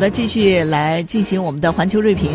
[0.00, 2.30] 的，继续来进行我们的环球锐评。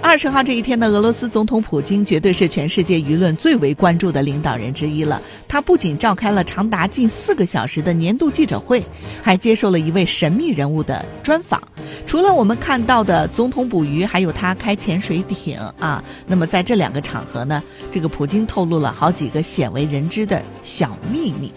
[0.00, 5.20] 二十号这一天呢，俄罗斯总统普京绝对是全世界舆论最为关注的领导人之一了。
[5.46, 8.82] 他不仅召开了长达近四个小时的年度记者会，
[9.22, 11.60] 还接受了一位神秘人物的专访。
[12.06, 16.02] 除了我们看到的总统捕鱼，还有他开潜水艇啊。
[16.26, 17.62] 那么在这两个场合呢，
[17.92, 21.52] 这个普京透露了好几个鲜为人知的小秘密。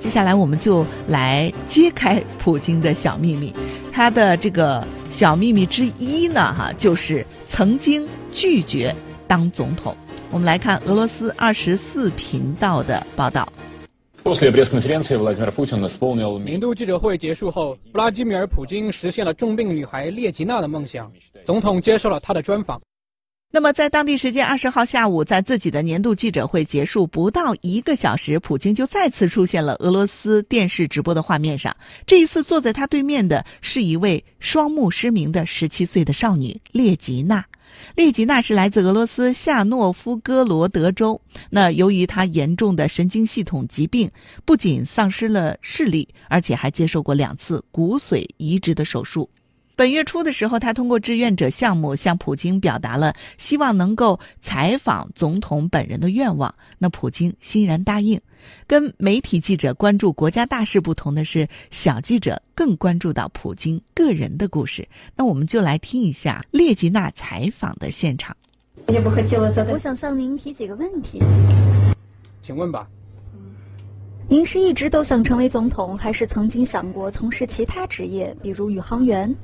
[0.00, 3.54] 接下来我们就来揭开普京的小秘密。
[3.92, 8.96] 他的这个小秘密之一呢，哈，就是曾经拒绝
[9.28, 9.94] 当总统。
[10.30, 13.46] 我们来看俄罗斯二十四频道的报道。
[14.24, 14.34] 年
[16.58, 21.12] 度记者会结束后，弗拉基米尔·普京实现了重病女孩列吉娜的梦想。
[21.44, 22.80] 总统接受了他的专访。
[23.54, 31.76] 那么，在当地时间二十号下午，在自己的年度记者会结束不到一个小时，普京就再次出现了俄罗斯电视直播的画面上。
[32.06, 37.44] 这一次，坐在他对面的是一位双目失明的十七岁的少女列吉娜。
[37.94, 41.20] 列吉娜是来自俄罗斯夏诺夫哥罗德州。
[41.50, 44.10] 那由于她严重的神经系统疾病，
[44.46, 49.28] 不仅丧失了视力，而且还接受过两次骨髓移植的手术。
[49.82, 56.54] 本月初的时候，他通过志愿者项目向普京表达了希望能够采访总统本人的愿望。
[56.78, 58.20] 那普京欣然答应。
[58.68, 64.86] 跟媒体记者关注国家大事不同的是，小记者更关注到普京个人的故事。
[65.16, 68.36] 那我们就来听一下列吉娜采访的现场。
[68.86, 71.20] 我想向您提几个问题，
[72.40, 72.86] 请问吧。
[74.28, 79.34] 您是一直都想成为总统，还是曾经想过从事其他职业，比如宇航员？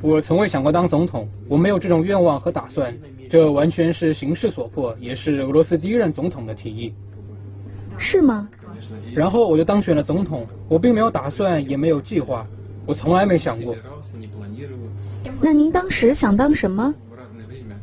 [0.00, 2.96] 我从未想过当总统，我没有这种愿望和打算，
[3.28, 6.94] 这完全是形势所迫，也是俄罗斯第一任总统的提议。
[7.98, 8.48] 是吗？
[9.14, 12.46] 然后我就当选了总统，我并没有打算，也没有计划，
[12.86, 13.76] 我从来没想过。
[15.40, 16.94] 那您当时想当什么？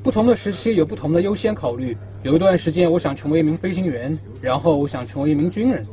[0.01, 1.95] 不同的时期有不同的优先考虑。
[2.23, 5.85] 有一段时间，我想成为一名飞行员，然后我想成为一名军人，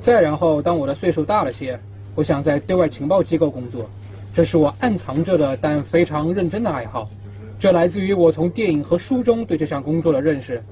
[0.00, 1.78] 再然后，当我的岁数大了些，
[2.14, 3.90] 我想在对外情报机构工作。
[4.32, 7.10] 这是我暗藏着的，但非常认真的爱好。
[7.58, 10.62] 这来自于我从电影和书中对这项工作的认识。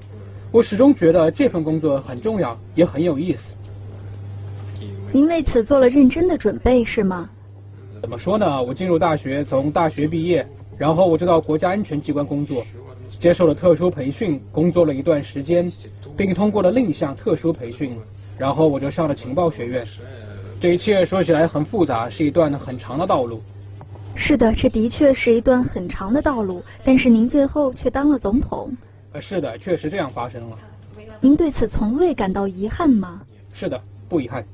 [0.51, 3.55] 我始终觉得这份工作很重要，也很有意思。
[5.11, 7.29] 您为此做了认真的准备，是吗？
[8.01, 8.61] 怎么说呢？
[8.63, 10.45] 我进入大学，从大学毕业，
[10.77, 12.65] 然后我就到国家安全机关工作，
[13.19, 15.71] 接受了特殊培训，工作了一段时间，
[16.17, 17.95] 并通过了另一项特殊培训，
[18.37, 19.85] 然后我就上了情报学院。
[20.61, 23.41] 这一切说起来很复杂，是一段很长的道路。
[24.13, 26.63] 是的，这的确是一段很长的道路。
[26.85, 28.71] 但是您最后却当了总统。
[29.11, 30.59] 呃，是的，确实这样发生了。
[31.19, 33.23] 您对此从未感到遗憾吗？
[33.51, 34.45] 是的，不遗憾。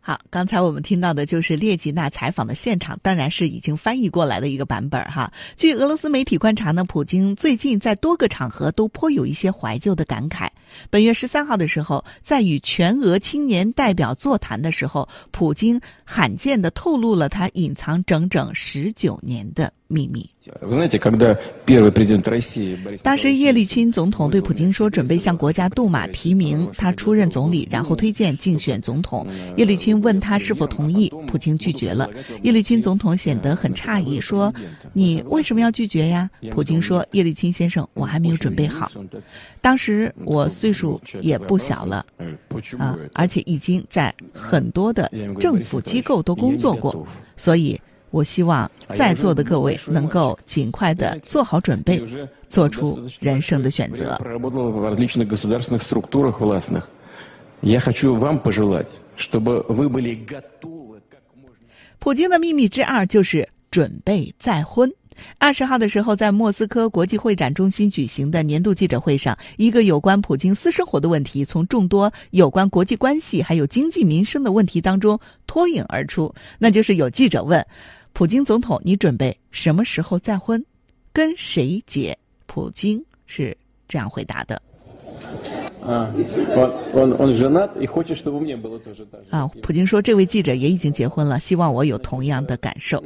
[0.00, 5.30] 好，刚才我们听到的就是列吉娜采访的现场，当然是已经翻译过来的一个版本哈。
[5.58, 10.48] 据俄罗斯媒体观察呢，普京最近在多个场合都颇有一些怀旧的感慨。
[10.90, 20.28] 本月十三号的时候，在与全俄青年代表座谈的时候，普京罕见的透露了他隐藏整整十九年的秘密。
[23.04, 29.24] 当时叶利钦总统对普京说，准备向国家杜马提名他出任总理，然后推荐竞选总统。
[29.56, 32.10] 叶利钦问他是否同意，普京拒绝了。
[32.42, 34.52] 叶利钦总统显得很诧异，说
[34.92, 38.90] ：“你为什么要拒绝呀？”普京说：“叶利钦先生，我还没有准备好。
[39.60, 42.06] 当时我岁数也不小了，
[42.78, 47.04] 啊，而且已经在很多的政府机构都工作过，
[47.36, 47.80] 所以。”
[48.12, 51.98] 我希望在座的各位能够尽快的做好准备，
[52.46, 54.20] 做出人生的选择。
[61.98, 64.92] 普京的秘密之二就是准备再婚。
[65.38, 77.66] 二十号的时候，在莫斯科国际会展中心举行的年度记者会上，一个有关普京私生活的问题，从众多有关国际关系还有经济民生的问题当中脱颖而出，那就是有记者问。
[78.12, 80.64] 普京总统，你准备什么时候再婚？
[81.12, 82.16] 跟谁结？
[82.46, 83.56] 普京是
[83.88, 84.60] 这样回答的。
[85.86, 86.08] 啊，
[89.62, 93.02] 普京说，这位记者也已经结婚了，希望我有同样的感受。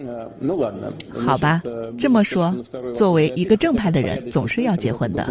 [1.14, 1.62] 好吧，
[1.98, 2.54] 这么说，
[2.94, 5.26] 作为一个正派的人，总是要结婚的。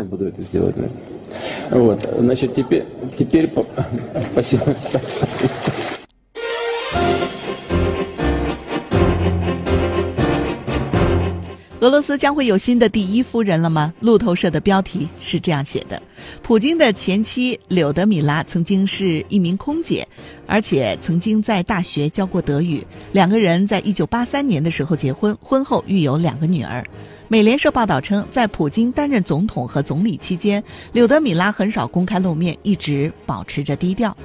[11.82, 13.94] 俄罗斯将会有新的第一夫人了吗？
[14.00, 16.02] 路透社的标题是这样写的：
[16.42, 20.08] 普京的前妻柳德米拉曾经是一名空姐，
[20.48, 22.88] 而且曾经在大学教过德语。
[23.12, 26.86] 两个人在一九八三年的时候结婚，婚后育有两个女儿。
[27.28, 30.64] 美联社报道称，在普京担任总统和总理期间，
[30.94, 34.16] 柳德米拉很少公开露面，一直保持着低调。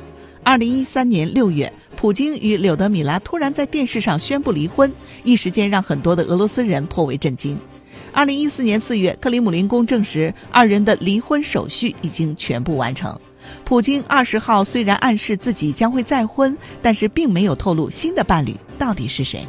[0.42, 4.90] 二零一三年六月，普京与柳德米拉突然在电视上宣布离婚，
[5.22, 7.58] 一时间让很多的俄罗斯人颇为震惊。
[8.12, 13.16] 二零一四年四月，克里姆林宫证实二人的离婚手续已经全部完成。
[13.64, 19.46] 普京二十号虽然暗示自己将会再婚，但是并没有透露新的伴侣到底是谁。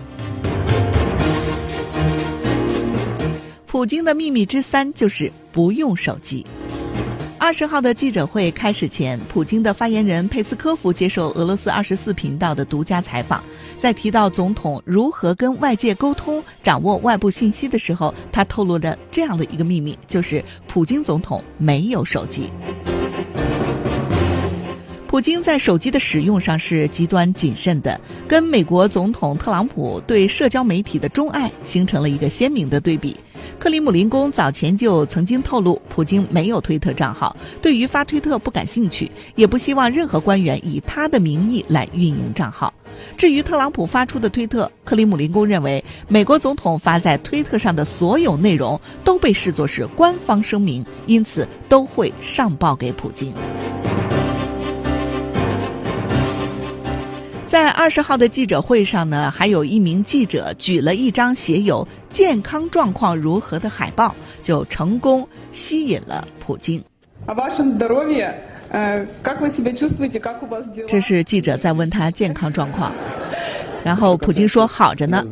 [3.65, 6.45] 普京的秘密之三就是不用手机。
[7.51, 13.43] 二十号的记者会开始前，普京的发言人佩斯科夫接受俄罗斯二十四频道的独家采访，
[13.77, 22.49] 在提到总统如何跟外界沟通、掌握外部信息的时候，他透露着这样的一个秘密，就是普京总统没有手机。
[25.09, 27.99] 普京在手机的使用上是极端谨慎的，
[28.29, 33.13] 跟美国总统特朗普对社交媒体的钟爱形成了一个鲜明的对比。
[33.61, 42.73] 克里姆林宫早前就曾经透露，普京没有推特账号，对于发推特不感兴趣，也不希望任何官员以他的名义来运营账号。
[43.15, 53.31] 至于特朗普发出的推特，克里姆林宫认为，美国总统发在推特上的所有内容都被视作是官方声明，因此都会上报给普京。
[57.45, 66.81] 在二十号的记者会上呢，还有一名记者举了一张写有“健康状况如何”的海报，就成功吸引了普京。
[70.87, 72.91] 这是记者在问他健康状况。
[73.83, 75.23] 然后普京说好着呢。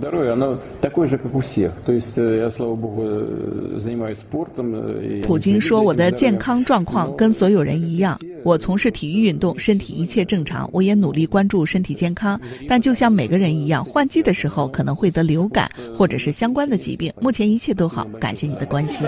[5.24, 12.40] 普京说我的健康状况跟所有人一样，我从事体育运动，身体一切正常，我也努力关注身体健康。
[12.68, 17.14] 但就像每个人一样，换季的时候可能会得流感或者是相关的疾病。
[17.20, 19.08] 目前一切都好，感谢你的关心。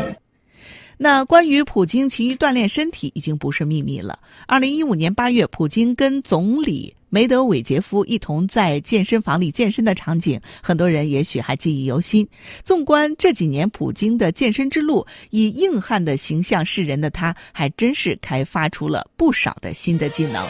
[0.97, 4.19] 那关于普京勤于锻炼身体已经不是秘密了。
[4.45, 12.25] 二零一五年八月，普京跟总理梅德韦杰夫一同在健身房里健身的场景，很多人也许还记忆犹新。
[12.63, 20.47] 纵观这几年普京的健身之路，以硬汉的形象示人的他，还真是开发出了不少的新的技能。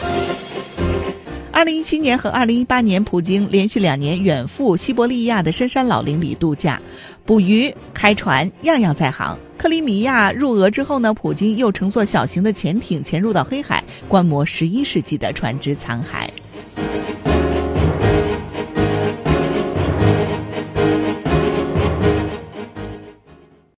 [1.50, 6.80] 二零一七年和二零一八年，普京连续两年远赴西伯利亚的深山老林里度假，
[7.26, 9.36] 捕鱼、开船，样样在行。
[9.58, 16.28] 克里米亚入俄之后呢，普京又乘坐小型的潜艇潜入到黑海，观摩十一世纪的船只残骸。